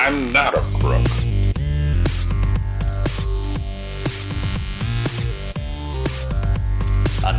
[0.00, 1.04] I'm not a crook.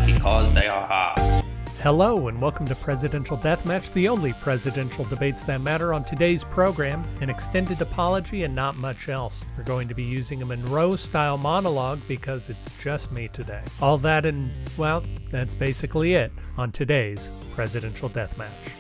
[0.05, 1.45] Because they are hard.
[1.80, 5.94] Hello, and welcome to Presidential Deathmatch, the only presidential debates that matter.
[5.94, 9.46] On today's program, an extended apology and not much else.
[9.57, 13.64] We're going to be using a Monroe style monologue because it's just me today.
[13.82, 18.79] All that, and well, that's basically it on today's Presidential Deathmatch.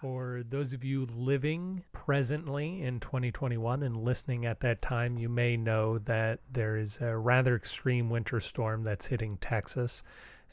[0.00, 5.58] For those of you living presently in 2021 and listening at that time, you may
[5.58, 10.02] know that there is a rather extreme winter storm that's hitting Texas.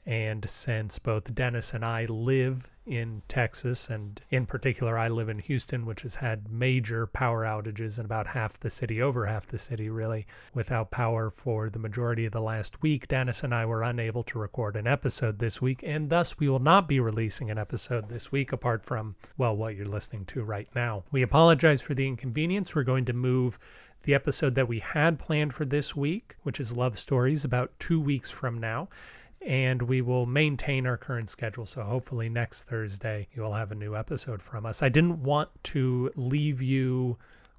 [0.08, 5.40] And since both Dennis and I live in Texas, and in particular, I live in
[5.40, 9.58] Houston, which has had major power outages in about half the city, over half the
[9.58, 13.84] city, really, without power for the majority of the last week, Dennis and I were
[13.84, 17.58] unable to record an episode this week, and thus we will not be releasing an
[17.58, 21.04] episode this week apart from, well, what you're listening to right now.
[21.12, 22.74] We apologize for the inconvenience.
[22.74, 23.60] We're going to move
[24.04, 28.00] the episode that we had planned for this week, which is Love Stories, about two
[28.00, 28.88] weeks from now
[29.42, 31.66] and we will maintain our current schedule.
[31.66, 34.84] So hopefully next Thursday you will have a new episode from us.
[34.84, 37.18] I didn't want to leave you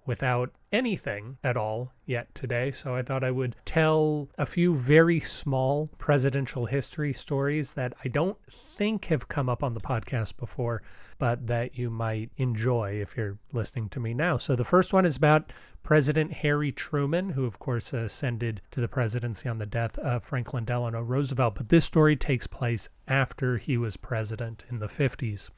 [0.09, 5.21] without anything at all yet today, so I thought I would tell a few very
[5.21, 10.83] small presidential history stories that I don't think have come up on the podcast before,
[11.19, 14.39] but that you might enjoy if you're listening to me now.
[14.39, 18.89] So the first one is about President Harry Truman, who of course ascended to the
[18.89, 23.77] presidency on the death of Franklin Delano Roosevelt, but this story takes place after he
[23.77, 25.51] was president in the 50s.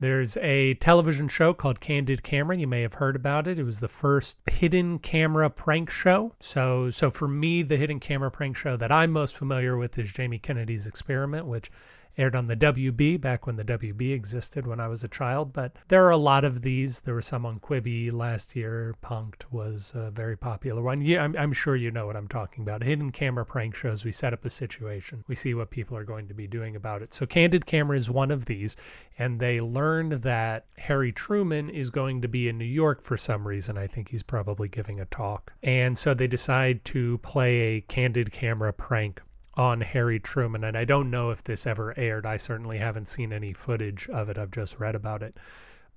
[0.00, 2.56] There's a television show called Candid Camera.
[2.56, 3.58] You may have heard about it.
[3.58, 6.32] It was the first hidden camera prank show.
[6.40, 10.12] So, so for me, the hidden camera prank show that I'm most familiar with is
[10.12, 11.70] Jamie Kennedy's Experiment, which
[12.18, 15.52] aired on the WB back when the WB existed when I was a child.
[15.52, 17.00] But there are a lot of these.
[17.00, 18.94] There were some on Quibi last year.
[19.02, 21.00] Punked was a very popular one.
[21.00, 22.82] Yeah, I'm, I'm sure you know what I'm talking about.
[22.82, 24.04] Hidden camera prank shows.
[24.04, 25.24] We set up a situation.
[25.28, 27.14] We see what people are going to be doing about it.
[27.14, 28.76] So Candid Camera is one of these.
[29.18, 33.46] And they learned that Harry Truman is going to be in New York for some
[33.46, 33.78] reason.
[33.78, 35.52] I think he's probably giving a talk.
[35.62, 39.22] And so they decide to play a candid camera prank
[39.54, 40.64] on Harry Truman.
[40.64, 42.26] And I don't know if this ever aired.
[42.26, 44.38] I certainly haven't seen any footage of it.
[44.38, 45.36] I've just read about it.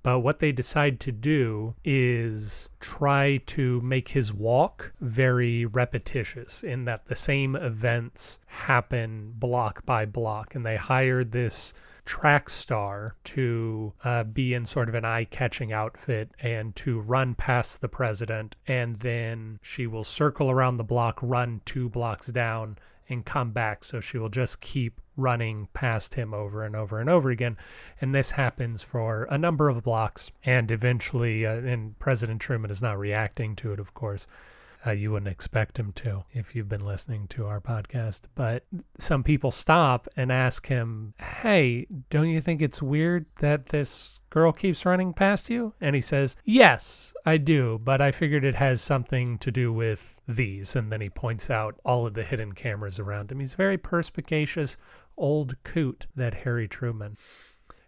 [0.02, 6.84] But what they decide to do is try to make his walk very repetitious in
[6.84, 10.54] that the same events happen block by block.
[10.54, 11.74] And they hired this
[12.04, 17.34] track star to uh, be in sort of an eye catching outfit and to run
[17.34, 18.54] past the president.
[18.68, 22.78] And then she will circle around the block, run two blocks down,
[23.08, 23.84] and come back.
[23.84, 27.56] So she will just keep running past him over and over and over again.
[28.00, 30.30] And this happens for a number of blocks.
[30.44, 34.26] And eventually, uh, and President Truman is not reacting to it, of course.
[34.86, 38.28] Uh, you wouldn't expect him to if you've been listening to our podcast.
[38.34, 38.64] But
[38.98, 44.52] some people stop and ask him, Hey, don't you think it's weird that this girl
[44.52, 45.74] keeps running past you?
[45.80, 50.20] And he says, Yes, I do, but I figured it has something to do with
[50.28, 50.76] these.
[50.76, 53.40] And then he points out all of the hidden cameras around him.
[53.40, 54.76] He's very perspicacious
[55.16, 57.16] old coot, that Harry Truman.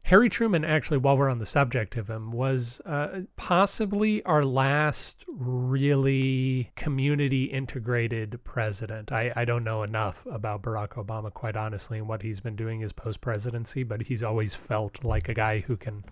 [0.08, 5.26] Harry Truman, actually, while we're on the subject of him, was uh, possibly our last
[5.28, 9.12] really community integrated president.
[9.12, 12.80] I, I don't know enough about Barack Obama, quite honestly, and what he's been doing
[12.80, 16.02] his post presidency, but he's always felt like a guy who can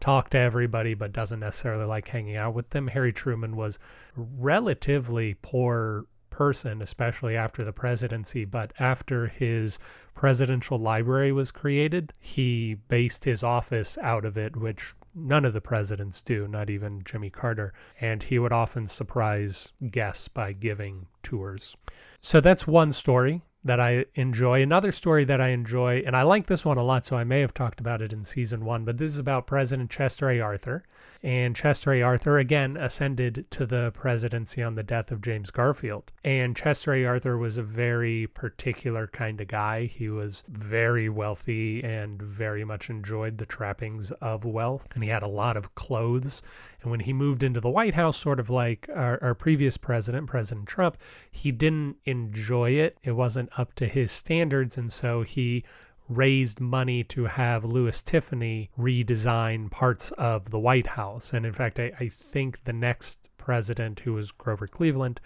[0.00, 2.88] talk to everybody but doesn't necessarily like hanging out with them.
[2.88, 3.78] Harry Truman was
[4.16, 6.04] relatively poor
[6.40, 8.46] person, especially after the presidency.
[8.46, 9.78] But after his
[10.14, 15.60] presidential library was created, he based his office out of it, which none of the
[15.60, 17.74] presidents do, not even Jimmy Carter.
[18.00, 21.76] And he would often surprise guests by giving tours.
[22.22, 24.62] So that's one story that I enjoy.
[24.62, 27.40] Another story that I enjoy, and I like this one a lot, so I may
[27.40, 30.40] have talked about it in season one, but this is about President Chester A.
[30.40, 30.84] Arthur.
[31.22, 32.02] And Chester A.
[32.02, 36.12] Arthur, again, ascended to the presidency on the death of James Garfield.
[36.24, 37.04] And Chester A.
[37.04, 39.84] Arthur was a very particular kind of guy.
[39.84, 44.88] He was very wealthy and very much enjoyed the trappings of wealth.
[44.94, 46.40] And he had a lot of clothes.
[46.80, 50.26] And when he moved into the White House, sort of like our, our previous president,
[50.26, 50.96] President Trump,
[51.30, 52.96] he didn't enjoy it.
[53.02, 54.78] It wasn't up to his standards.
[54.78, 55.64] And so he
[56.10, 61.32] raised money to have Louis Tiffany redesign parts of the White House.
[61.32, 65.20] And in fact, I, I think the next president, who was Grover Cleveland,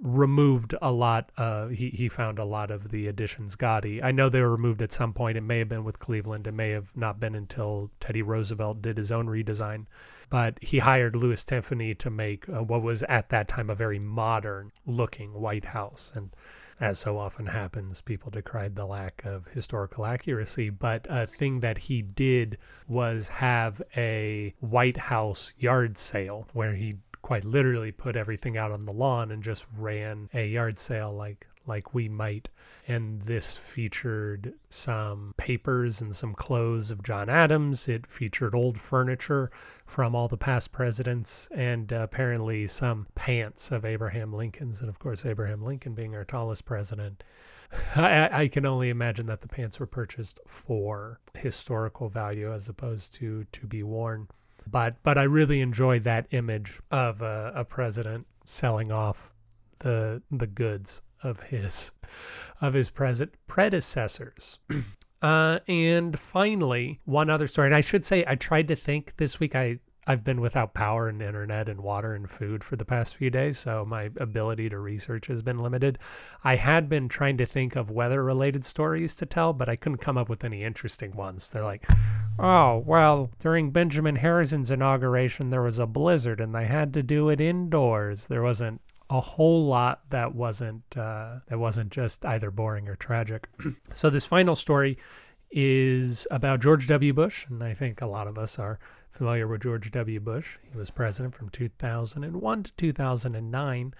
[0.00, 1.32] removed a lot.
[1.36, 4.00] Uh, he he found a lot of the additions gaudy.
[4.00, 5.36] I know they were removed at some point.
[5.36, 6.46] It may have been with Cleveland.
[6.46, 9.86] It may have not been until Teddy Roosevelt did his own redesign.
[10.30, 13.98] But he hired Louis Tiffany to make uh, what was at that time a very
[13.98, 16.12] modern looking White House.
[16.14, 16.30] And
[16.80, 20.70] as so often happens, people decried the lack of historical accuracy.
[20.70, 26.96] But a thing that he did was have a White House yard sale where he
[27.22, 31.46] quite literally put everything out on the lawn and just ran a yard sale like
[31.68, 32.48] like we might.
[32.88, 37.86] And this featured some papers and some clothes of John Adams.
[37.86, 39.50] It featured old furniture
[39.84, 44.80] from all the past presidents and apparently some pants of Abraham Lincoln's.
[44.80, 47.22] And of course Abraham Lincoln being our tallest president.
[47.96, 53.14] I, I, can only imagine that the pants were purchased for historical value as opposed
[53.16, 54.26] to to be worn
[54.66, 59.32] but but I really enjoy that image of a, a president selling off
[59.80, 61.92] the the goods of his
[62.60, 64.58] of his present predecessors.
[65.22, 67.66] uh, and finally, one other story.
[67.66, 69.54] And I should say, I tried to think this week.
[69.54, 69.78] I
[70.08, 73.58] I've been without power and internet and water and food for the past few days,
[73.58, 75.98] so my ability to research has been limited.
[76.42, 79.98] I had been trying to think of weather related stories to tell, but I couldn't
[79.98, 81.50] come up with any interesting ones.
[81.50, 81.86] They're like,
[82.38, 87.28] oh, well, during Benjamin Harrison's inauguration, there was a blizzard and they had to do
[87.28, 88.26] it indoors.
[88.26, 88.80] There wasn't
[89.10, 93.48] a whole lot that wasn't uh, that wasn't just either boring or tragic.
[93.92, 94.98] so this final story
[95.50, 97.12] is about George W.
[97.14, 98.78] Bush, and I think a lot of us are
[99.10, 100.20] familiar with George W.
[100.20, 100.58] Bush.
[100.70, 103.94] He was president from 2001 to 2009.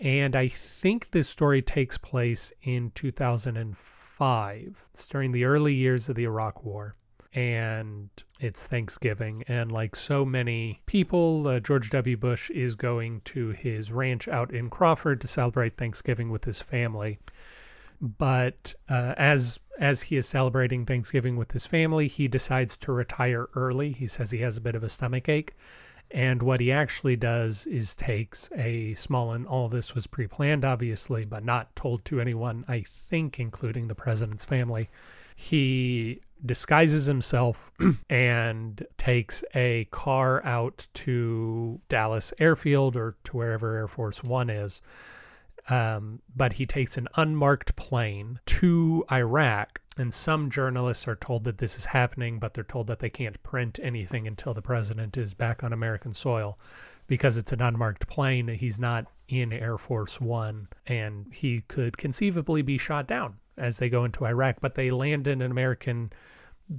[0.00, 4.88] And I think this story takes place in 2005.
[4.90, 6.94] It's during the early years of the Iraq War.
[7.38, 9.44] And it's Thanksgiving.
[9.46, 12.16] And like so many people, uh, George W.
[12.16, 17.18] Bush is going to his ranch out in Crawford to celebrate Thanksgiving with his family
[18.00, 23.48] but uh, as as he is celebrating Thanksgiving with his family, he decides to retire
[23.54, 23.92] early.
[23.92, 25.54] He says he has a bit of a stomach ache.
[26.10, 30.64] And what he actually does is takes a small, and all this was pre planned,
[30.64, 34.88] obviously, but not told to anyone, I think, including the president's family.
[35.36, 37.70] He disguises himself
[38.10, 44.82] and takes a car out to Dallas Airfield or to wherever Air Force One is
[45.68, 49.80] um, but he takes an unmarked plane to Iraq.
[49.98, 53.42] And some journalists are told that this is happening, but they're told that they can't
[53.42, 56.56] print anything until the president is back on American soil
[57.08, 58.46] because it's an unmarked plane.
[58.46, 63.88] He's not in Air Force One, and he could conceivably be shot down as they
[63.88, 64.56] go into Iraq.
[64.60, 66.12] But they land in an American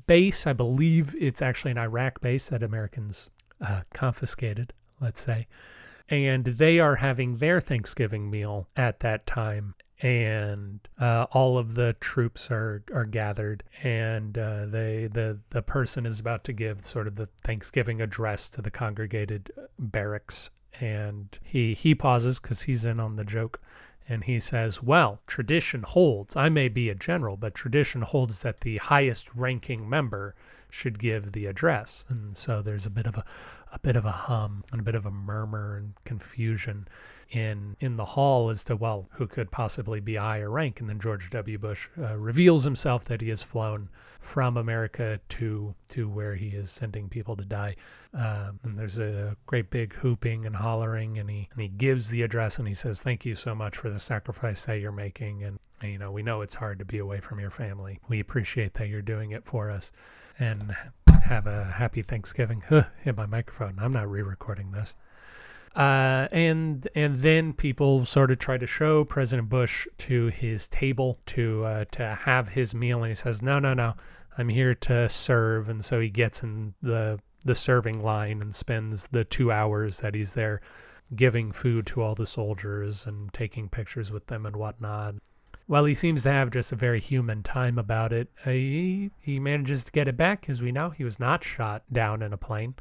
[0.07, 0.47] base.
[0.47, 3.29] I believe it's actually an Iraq base that Americans
[3.61, 5.47] uh, confiscated, let's say
[6.09, 9.75] and they are having their Thanksgiving meal at that time.
[10.01, 16.05] And uh, all of the troops are are gathered, and uh, they the the person
[16.05, 21.73] is about to give sort of the Thanksgiving address to the congregated barracks, and he
[21.73, 23.59] he pauses because he's in on the joke,
[24.09, 28.61] and he says, Well, tradition holds, I may be a general, but tradition holds that
[28.61, 30.33] the highest ranking member
[30.69, 32.05] should give the address.
[32.09, 33.23] And so there's a bit of a,
[33.71, 36.87] a bit of a hum and a bit of a murmur and confusion
[37.31, 40.79] in in the hall as to well who could possibly be higher rank?
[40.79, 41.57] And then George W.
[41.57, 43.89] Bush uh, reveals himself that he has flown
[44.19, 47.75] from America to to where he is sending people to die.
[48.13, 52.23] Um, and there's a great big hooping and hollering and he and he gives the
[52.23, 55.43] address and he says thank you so much for the sacrifice that you're making.
[55.43, 58.19] And, and you know we know it's hard to be away from your family we
[58.19, 59.91] appreciate that you're doing it for us
[60.39, 60.75] and
[61.23, 62.63] have a happy Thanksgiving.
[62.67, 63.77] Huh, hit my microphone.
[63.79, 64.95] I'm not re-recording this.
[65.75, 71.19] Uh, and and then people sort of try to show President Bush to his table
[71.27, 73.93] to uh, to have his meal, and he says, "No, no, no,
[74.37, 79.07] I'm here to serve." And so he gets in the the serving line and spends
[79.07, 80.59] the two hours that he's there
[81.15, 85.15] giving food to all the soldiers and taking pictures with them and whatnot.
[85.69, 89.39] While he seems to have just a very human time about it, uh, he, he
[89.39, 90.49] manages to get it back.
[90.49, 92.73] As we know, he was not shot down in a plane.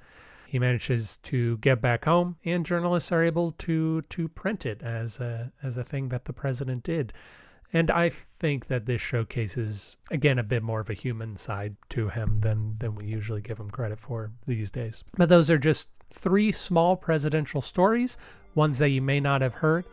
[0.47, 5.21] He manages to get back home, and journalists are able to to print it as
[5.21, 7.12] a as a thing that the president did.
[7.75, 12.09] And I think that this showcases again a bit more of a human side to
[12.09, 15.04] him than than we usually give him credit for these days.
[15.14, 18.16] But those are just three small presidential stories,
[18.54, 19.85] ones that you may not have heard.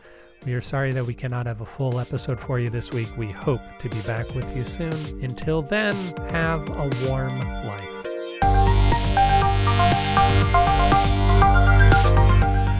[0.44, 3.08] We are sorry that we cannot have a full episode for you this week.
[3.16, 4.92] We hope to be back with you soon.
[5.22, 5.94] Until then,
[6.30, 7.96] have a warm life.